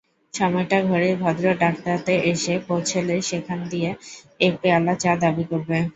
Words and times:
সময়টা 0.33 0.77
ঘড়ির 0.87 1.15
ভদ্র 1.23 1.45
দাগটাতে 1.61 2.13
এসে 2.31 2.53
পৌঁছলেই 2.67 3.21
সেখানে 3.29 3.65
গিয়ে 3.71 3.89
এক 4.39 4.53
পেয়ালা 4.61 4.93
চা 4.95 5.11
দাবি 5.23 5.43
করবে। 5.51 5.77